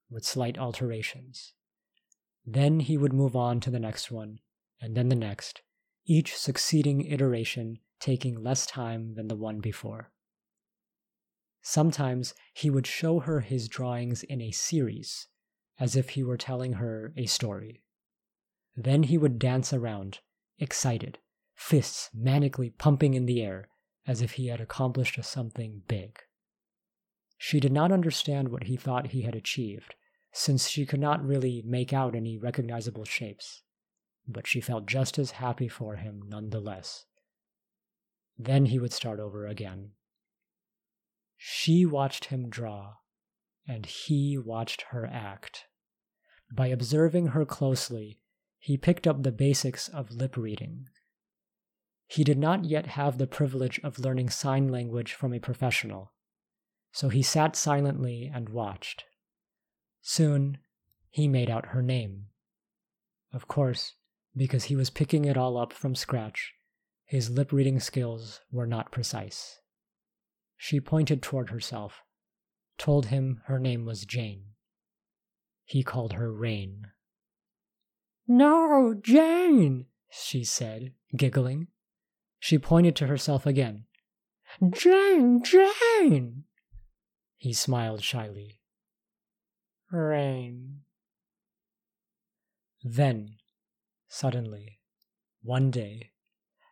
with 0.09 0.25
slight 0.25 0.57
alterations. 0.57 1.53
Then 2.43 2.79
he 2.79 2.97
would 2.97 3.13
move 3.13 3.35
on 3.35 3.59
to 3.59 3.69
the 3.69 3.79
next 3.79 4.09
one, 4.09 4.39
and 4.81 4.97
then 4.97 5.09
the 5.09 5.15
next, 5.15 5.61
each 6.07 6.35
succeeding 6.35 7.05
iteration 7.05 7.77
taking 7.99 8.41
less 8.41 8.65
time 8.65 9.13
than 9.13 9.27
the 9.27 9.35
one 9.35 9.59
before. 9.59 10.11
Sometimes 11.61 12.33
he 12.53 12.71
would 12.71 12.87
show 12.87 13.19
her 13.19 13.41
his 13.41 13.67
drawings 13.67 14.23
in 14.23 14.41
a 14.41 14.51
series, 14.51 15.27
as 15.79 15.95
if 15.95 16.09
he 16.09 16.23
were 16.23 16.37
telling 16.37 16.73
her 16.73 17.13
a 17.15 17.25
story. 17.25 17.83
Then 18.75 19.03
he 19.03 19.17
would 19.17 19.39
dance 19.39 19.73
around, 19.73 20.19
excited, 20.59 21.19
fists 21.55 22.09
manically 22.15 22.75
pumping 22.77 23.13
in 23.13 23.25
the 23.25 23.41
air, 23.41 23.69
as 24.05 24.21
if 24.21 24.33
he 24.33 24.47
had 24.47 24.61
accomplished 24.61 25.21
something 25.23 25.81
big. 25.87 26.19
She 27.37 27.59
did 27.59 27.71
not 27.71 27.91
understand 27.91 28.49
what 28.49 28.63
he 28.63 28.75
thought 28.75 29.07
he 29.07 29.23
had 29.23 29.35
achieved, 29.35 29.95
since 30.31 30.67
she 30.67 30.85
could 30.85 30.99
not 30.99 31.25
really 31.25 31.63
make 31.65 31.93
out 31.93 32.15
any 32.15 32.37
recognizable 32.37 33.05
shapes, 33.05 33.63
but 34.27 34.47
she 34.47 34.61
felt 34.61 34.85
just 34.85 35.17
as 35.17 35.31
happy 35.31 35.67
for 35.67 35.95
him 35.95 36.23
nonetheless. 36.27 37.05
Then 38.37 38.67
he 38.67 38.79
would 38.79 38.93
start 38.93 39.19
over 39.19 39.47
again. 39.47 39.91
She 41.37 41.85
watched 41.85 42.25
him 42.25 42.49
draw, 42.49 42.95
and 43.67 43.85
he 43.85 44.37
watched 44.37 44.83
her 44.89 45.05
act. 45.05 45.65
By 46.51 46.67
observing 46.67 47.27
her 47.27 47.45
closely, 47.45 48.19
he 48.59 48.77
picked 48.77 49.07
up 49.07 49.23
the 49.23 49.31
basics 49.31 49.87
of 49.87 50.11
lip 50.11 50.37
reading. 50.37 50.87
He 52.07 52.23
did 52.23 52.37
not 52.37 52.65
yet 52.65 52.87
have 52.87 53.17
the 53.17 53.27
privilege 53.27 53.79
of 53.83 53.99
learning 53.99 54.29
sign 54.29 54.69
language 54.69 55.13
from 55.13 55.33
a 55.33 55.39
professional, 55.39 56.13
so 56.91 57.09
he 57.09 57.21
sat 57.21 57.55
silently 57.55 58.31
and 58.33 58.49
watched. 58.49 59.05
Soon, 60.01 60.59
he 61.09 61.27
made 61.27 61.49
out 61.49 61.67
her 61.67 61.81
name. 61.81 62.27
Of 63.33 63.47
course, 63.47 63.93
because 64.35 64.65
he 64.65 64.75
was 64.75 64.89
picking 64.89 65.25
it 65.25 65.37
all 65.37 65.57
up 65.57 65.73
from 65.73 65.95
scratch, 65.95 66.53
his 67.03 67.29
lip 67.29 67.51
reading 67.51 67.79
skills 67.79 68.41
were 68.51 68.67
not 68.67 68.91
precise. 68.91 69.59
She 70.55 70.79
pointed 70.79 71.21
toward 71.21 71.49
herself, 71.49 72.03
told 72.77 73.07
him 73.07 73.41
her 73.45 73.59
name 73.59 73.85
was 73.85 74.05
Jane. 74.05 74.53
He 75.67 75.83
called 75.83 76.13
her 76.13 76.33
Rain. 76.33 76.87
No, 78.27 78.95
Jane, 78.99 79.85
she 80.09 80.43
said, 80.43 80.93
giggling. 81.15 81.67
She 82.39 82.57
pointed 82.57 82.95
to 82.95 83.07
herself 83.07 83.45
again. 83.45 83.85
Jane, 84.71 85.43
Jane! 85.43 86.45
He 87.35 87.53
smiled 87.53 88.01
shyly 88.01 88.61
rain. 89.91 90.81
Then, 92.83 93.35
suddenly, 94.07 94.79
one 95.41 95.71
day, 95.71 96.11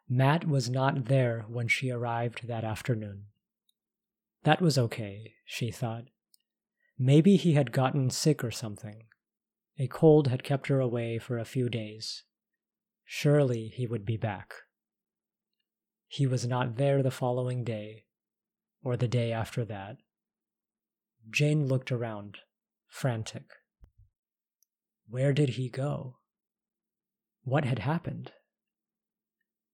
Matt 0.07 0.47
was 0.47 0.69
not 0.69 1.05
there 1.05 1.45
when 1.47 1.67
she 1.67 1.89
arrived 1.89 2.47
that 2.47 2.63
afternoon. 2.63 3.25
That 4.43 4.61
was 4.61 4.77
okay, 4.77 5.33
she 5.45 5.71
thought. 5.71 6.05
Maybe 6.97 7.35
he 7.35 7.53
had 7.53 7.71
gotten 7.71 8.09
sick 8.09 8.43
or 8.43 8.51
something. 8.51 9.03
A 9.77 9.87
cold 9.87 10.27
had 10.27 10.43
kept 10.43 10.67
her 10.67 10.79
away 10.79 11.17
for 11.17 11.37
a 11.37 11.45
few 11.45 11.67
days. 11.67 12.23
Surely 13.03 13.67
he 13.67 13.85
would 13.85 14.05
be 14.05 14.15
back. 14.15 14.53
He 16.07 16.25
was 16.25 16.47
not 16.47 16.77
there 16.77 17.03
the 17.03 17.11
following 17.11 17.65
day, 17.65 18.05
or 18.81 18.95
the 18.95 19.07
day 19.07 19.33
after 19.33 19.65
that. 19.65 19.97
Jane 21.29 21.67
looked 21.67 21.91
around 21.91 22.37
frantic. 22.87 23.51
Where 25.09 25.33
did 25.33 25.49
he 25.49 25.67
go? 25.67 26.17
What 27.43 27.65
had 27.65 27.79
happened? 27.79 28.31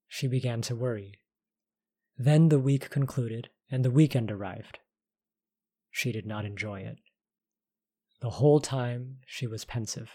She 0.07 0.27
began 0.27 0.61
to 0.63 0.75
worry. 0.75 1.19
Then 2.17 2.49
the 2.49 2.59
week 2.59 2.89
concluded 2.89 3.49
and 3.69 3.85
the 3.85 3.91
weekend 3.91 4.31
arrived. 4.31 4.79
She 5.91 6.11
did 6.11 6.25
not 6.25 6.45
enjoy 6.45 6.81
it. 6.81 6.97
The 8.21 8.29
whole 8.29 8.59
time 8.59 9.17
she 9.25 9.47
was 9.47 9.65
pensive. 9.65 10.11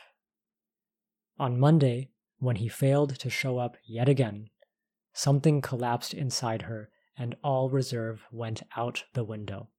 On 1.39 1.59
Monday, 1.59 2.11
when 2.39 2.57
he 2.57 2.69
failed 2.69 3.19
to 3.19 3.29
show 3.31 3.59
up 3.59 3.77
yet 3.85 4.09
again, 4.09 4.49
something 5.13 5.61
collapsed 5.61 6.15
inside 6.15 6.63
her 6.63 6.91
and 7.19 7.35
all 7.43 7.69
reserve 7.69 8.25
went 8.31 8.63
out 8.77 9.05
the 9.15 9.25
window. 9.25 9.71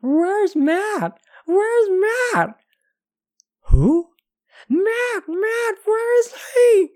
Where's 0.00 0.56
Matt? 0.56 1.20
Where's 1.44 1.88
Matt? 1.90 2.56
Who? 3.64 4.10
Matt, 4.68 5.24
Matt, 5.28 5.74
where 5.84 6.20
is 6.20 6.32
he? 6.54 6.88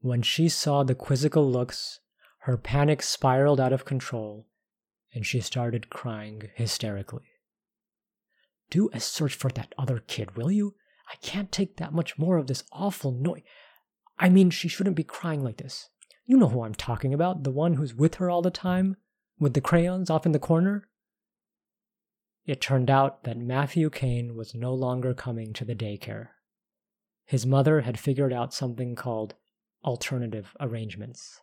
When 0.00 0.22
she 0.22 0.48
saw 0.48 0.82
the 0.82 0.94
quizzical 0.94 1.48
looks, 1.48 2.00
her 2.38 2.56
panic 2.56 3.00
spiraled 3.00 3.60
out 3.60 3.72
of 3.72 3.84
control, 3.84 4.48
and 5.14 5.24
she 5.24 5.40
started 5.40 5.88
crying 5.88 6.50
hysterically. 6.54 7.33
Do 8.74 8.90
a 8.92 8.98
search 8.98 9.34
for 9.34 9.50
that 9.50 9.72
other 9.78 10.00
kid, 10.00 10.36
will 10.36 10.50
you? 10.50 10.74
I 11.08 11.14
can't 11.22 11.52
take 11.52 11.76
that 11.76 11.94
much 11.94 12.18
more 12.18 12.38
of 12.38 12.48
this 12.48 12.64
awful 12.72 13.12
noise. 13.12 13.44
I 14.18 14.28
mean, 14.28 14.50
she 14.50 14.66
shouldn't 14.66 14.96
be 14.96 15.04
crying 15.04 15.44
like 15.44 15.58
this. 15.58 15.90
You 16.24 16.36
know 16.36 16.48
who 16.48 16.64
I'm 16.64 16.74
talking 16.74 17.14
about, 17.14 17.44
the 17.44 17.52
one 17.52 17.74
who's 17.74 17.94
with 17.94 18.16
her 18.16 18.28
all 18.28 18.42
the 18.42 18.50
time, 18.50 18.96
with 19.38 19.54
the 19.54 19.60
crayons 19.60 20.10
off 20.10 20.26
in 20.26 20.32
the 20.32 20.40
corner? 20.40 20.88
It 22.46 22.60
turned 22.60 22.90
out 22.90 23.22
that 23.22 23.38
Matthew 23.38 23.90
Kane 23.90 24.34
was 24.34 24.56
no 24.56 24.74
longer 24.74 25.14
coming 25.14 25.52
to 25.52 25.64
the 25.64 25.76
daycare. 25.76 26.30
His 27.26 27.46
mother 27.46 27.82
had 27.82 27.96
figured 27.96 28.32
out 28.32 28.52
something 28.52 28.96
called 28.96 29.36
alternative 29.84 30.52
arrangements. 30.58 31.42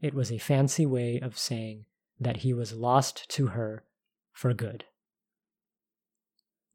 It 0.00 0.14
was 0.14 0.32
a 0.32 0.38
fancy 0.38 0.86
way 0.86 1.20
of 1.20 1.36
saying 1.36 1.84
that 2.18 2.38
he 2.38 2.54
was 2.54 2.72
lost 2.72 3.28
to 3.32 3.48
her 3.48 3.84
for 4.32 4.54
good. 4.54 4.86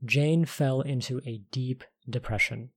Jane 0.05 0.45
fell 0.45 0.81
into 0.81 1.21
a 1.25 1.41
deep 1.51 1.83
depression. 2.09 2.69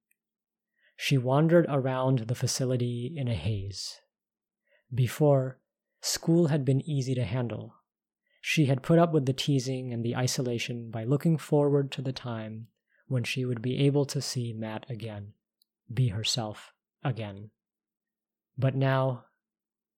She 0.96 1.18
wandered 1.18 1.66
around 1.68 2.20
the 2.20 2.34
facility 2.34 3.14
in 3.16 3.28
a 3.28 3.34
haze. 3.34 4.00
Before, 4.94 5.58
school 6.00 6.48
had 6.48 6.64
been 6.64 6.80
easy 6.88 7.14
to 7.14 7.24
handle. 7.24 7.74
She 8.40 8.66
had 8.66 8.82
put 8.82 8.98
up 8.98 9.12
with 9.12 9.26
the 9.26 9.32
teasing 9.32 9.92
and 9.92 10.04
the 10.04 10.16
isolation 10.16 10.90
by 10.90 11.04
looking 11.04 11.36
forward 11.36 11.90
to 11.92 12.02
the 12.02 12.12
time 12.12 12.68
when 13.06 13.24
she 13.24 13.44
would 13.44 13.60
be 13.60 13.78
able 13.78 14.06
to 14.06 14.22
see 14.22 14.52
Matt 14.52 14.86
again, 14.88 15.34
be 15.92 16.08
herself 16.08 16.72
again. 17.02 17.50
But 18.56 18.74
now, 18.74 19.24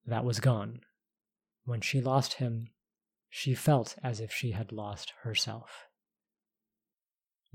that 0.05 0.25
was 0.25 0.39
gone. 0.39 0.81
When 1.65 1.79
she 1.79 2.01
lost 2.01 2.33
him, 2.33 2.69
she 3.29 3.55
felt 3.55 3.95
as 4.03 4.19
if 4.19 4.31
she 4.31 4.51
had 4.51 4.71
lost 4.71 5.13
herself. 5.23 5.87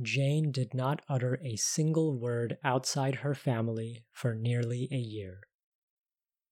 Jane 0.00 0.52
did 0.52 0.74
not 0.74 1.02
utter 1.08 1.40
a 1.42 1.56
single 1.56 2.16
word 2.18 2.56
outside 2.62 3.16
her 3.16 3.34
family 3.34 4.04
for 4.12 4.34
nearly 4.34 4.88
a 4.92 4.96
year. 4.96 5.40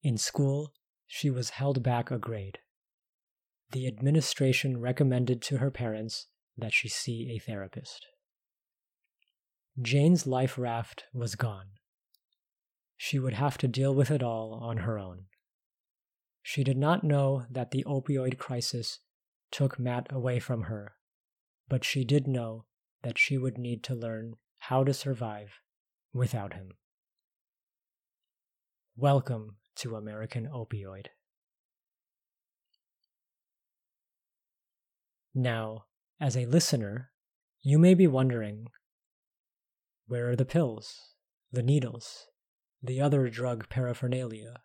In 0.03 0.17
school, 0.17 0.73
she 1.05 1.29
was 1.29 1.51
held 1.51 1.81
back 1.81 2.11
a 2.11 2.17
grade. 2.17 2.59
The 3.71 3.87
administration 3.87 4.81
recommended 4.81 5.41
to 5.43 5.57
her 5.57 5.71
parents 5.71 6.27
that 6.57 6.73
she 6.73 6.89
see 6.89 7.31
a 7.35 7.39
therapist. 7.39 8.05
Jane's 9.81 10.25
life 10.25 10.57
raft 10.57 11.05
was 11.13 11.35
gone. 11.35 11.67
She 12.97 13.19
would 13.19 13.33
have 13.33 13.57
to 13.59 13.67
deal 13.67 13.93
with 13.93 14.09
it 14.09 14.23
all 14.23 14.53
on 14.53 14.77
her 14.77 14.97
own. 14.97 15.25
She 16.41 16.63
did 16.63 16.77
not 16.77 17.03
know 17.03 17.45
that 17.49 17.71
the 17.71 17.83
opioid 17.85 18.37
crisis 18.37 18.99
took 19.51 19.79
Matt 19.79 20.07
away 20.09 20.39
from 20.39 20.63
her, 20.63 20.95
but 21.69 21.83
she 21.83 22.03
did 22.03 22.27
know 22.27 22.65
that 23.07 23.17
she 23.17 23.37
would 23.37 23.57
need 23.57 23.83
to 23.83 23.95
learn 23.95 24.33
how 24.57 24.83
to 24.83 24.93
survive 24.93 25.61
without 26.11 26.51
him. 26.51 26.73
Welcome 28.97 29.55
to 29.77 29.95
American 29.95 30.45
Opioid. 30.53 31.05
Now, 35.33 35.85
as 36.19 36.35
a 36.35 36.47
listener, 36.47 37.11
you 37.61 37.79
may 37.79 37.93
be 37.93 38.07
wondering 38.07 38.65
where 40.07 40.29
are 40.31 40.35
the 40.35 40.43
pills, 40.43 41.13
the 41.49 41.63
needles, 41.63 42.25
the 42.83 42.99
other 42.99 43.29
drug 43.29 43.69
paraphernalia? 43.69 44.59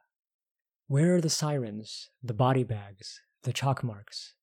Where 0.88 1.14
are 1.14 1.20
the 1.20 1.30
sirens, 1.30 2.10
the 2.20 2.34
body 2.34 2.64
bags, 2.64 3.20
the 3.44 3.52
chalk 3.52 3.84
marks? 3.84 4.34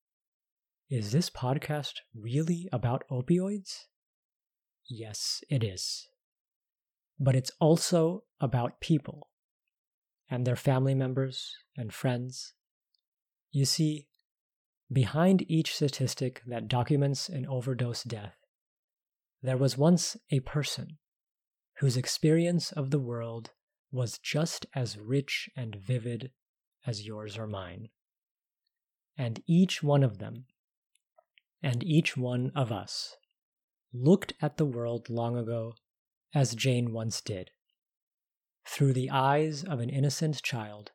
Is 0.89 1.11
this 1.11 1.29
podcast 1.29 1.99
really 2.15 2.67
about 2.73 3.03
opioids? 3.11 3.85
Yes, 4.87 5.43
it 5.47 5.63
is. 5.63 6.07
But 7.19 7.35
it's 7.35 7.51
also 7.59 8.23
about 8.41 8.81
people 8.81 9.29
and 10.31 10.47
their 10.47 10.55
family 10.55 10.95
members 10.95 11.55
and 11.77 11.93
friends. 11.93 12.55
You 13.51 13.65
see, 13.65 14.07
behind 14.91 15.45
each 15.47 15.75
statistic 15.75 16.41
that 16.47 16.67
documents 16.67 17.29
an 17.29 17.45
overdose 17.45 18.03
death, 18.03 18.37
there 19.43 19.57
was 19.57 19.77
once 19.77 20.17
a 20.31 20.39
person 20.39 20.97
whose 21.77 21.97
experience 21.97 22.71
of 22.71 22.89
the 22.89 22.99
world 22.99 23.51
was 23.91 24.17
just 24.17 24.65
as 24.73 24.97
rich 24.97 25.51
and 25.55 25.75
vivid 25.75 26.31
as 26.87 27.05
yours 27.05 27.37
or 27.37 27.45
mine. 27.45 27.89
And 29.15 29.43
each 29.45 29.83
one 29.83 30.03
of 30.03 30.17
them 30.17 30.45
and 31.61 31.83
each 31.83 32.15
one 32.15 32.51
of 32.55 32.71
us 32.71 33.15
looked 33.93 34.33
at 34.41 34.57
the 34.57 34.65
world 34.65 35.09
long 35.09 35.37
ago 35.37 35.73
as 36.33 36.55
Jane 36.55 36.93
once 36.93 37.21
did, 37.21 37.49
through 38.67 38.93
the 38.93 39.09
eyes 39.09 39.63
of 39.63 39.79
an 39.79 39.89
innocent 39.89 40.41
child 40.43 40.91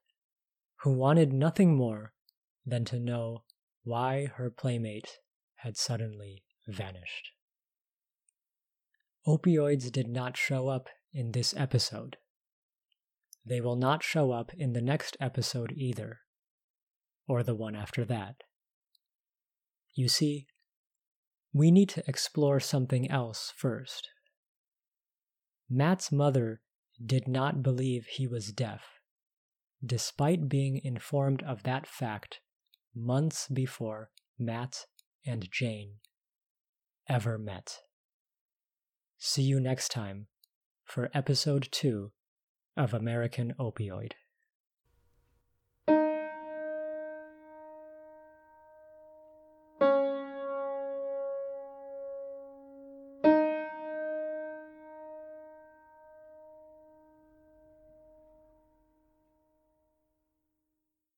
who 0.83 0.92
wanted 0.92 1.33
nothing 1.33 1.74
more 1.74 2.12
than 2.64 2.85
to 2.85 3.00
know 3.00 3.42
why 3.83 4.27
her 4.37 4.50
playmate 4.50 5.18
had 5.57 5.77
suddenly 5.77 6.44
vanished. 6.66 7.33
Opioids 9.27 9.90
did 9.90 10.09
not 10.09 10.37
show 10.37 10.68
up 10.68 10.88
in 11.12 11.33
this 11.33 11.55
episode. 11.57 12.16
They 13.44 13.61
will 13.61 13.77
not 13.77 14.03
show 14.03 14.33
up 14.33 14.53
in 14.55 14.72
the 14.72 14.81
next 14.83 15.16
episode 15.20 15.72
either, 15.77 16.20
or 17.27 17.42
the 17.42 17.55
one 17.55 17.74
after 17.74 18.05
that. 18.05 18.37
You 19.94 20.09
see, 20.09 20.46
we 21.55 21.71
need 21.71 21.88
to 21.88 22.03
explore 22.09 22.59
something 22.59 23.09
else 23.09 23.53
first. 23.57 24.11
Matt's 25.71 26.11
mother 26.11 26.61
did 27.05 27.29
not 27.29 27.62
believe 27.62 28.07
he 28.07 28.27
was 28.27 28.53
deaf, 28.53 28.83
despite 29.85 30.49
being 30.49 30.81
informed 30.83 31.43
of 31.45 31.62
that 31.62 31.87
fact 31.87 32.40
months 32.95 33.47
before 33.49 34.11
Matt 34.37 34.87
and 35.25 35.49
Jane 35.51 35.95
ever 37.09 37.38
met. 37.38 37.79
See 39.17 39.43
you 39.43 39.61
next 39.61 39.90
time 39.90 40.27
for 40.85 41.09
episode 41.14 41.69
2 41.71 42.11
of 42.77 42.93
American 42.93 43.55
Opioid. 43.61 44.12